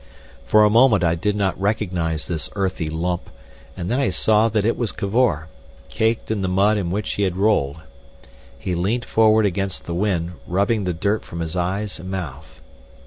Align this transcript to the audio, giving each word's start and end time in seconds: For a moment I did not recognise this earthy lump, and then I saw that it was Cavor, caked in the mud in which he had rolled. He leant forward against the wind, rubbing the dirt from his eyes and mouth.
For 0.45 0.63
a 0.63 0.69
moment 0.71 1.03
I 1.03 1.13
did 1.13 1.35
not 1.35 1.61
recognise 1.61 2.25
this 2.25 2.49
earthy 2.55 2.89
lump, 2.89 3.29
and 3.77 3.87
then 3.91 3.99
I 3.99 4.09
saw 4.09 4.49
that 4.49 4.65
it 4.65 4.75
was 4.75 4.91
Cavor, 4.91 5.47
caked 5.89 6.31
in 6.31 6.41
the 6.41 6.47
mud 6.47 6.79
in 6.79 6.89
which 6.89 7.13
he 7.13 7.21
had 7.21 7.37
rolled. 7.37 7.83
He 8.57 8.73
leant 8.73 9.05
forward 9.05 9.45
against 9.45 9.85
the 9.85 9.93
wind, 9.93 10.31
rubbing 10.47 10.85
the 10.85 10.93
dirt 10.95 11.23
from 11.23 11.39
his 11.39 11.55
eyes 11.55 11.99
and 11.99 12.09
mouth. 12.09 12.61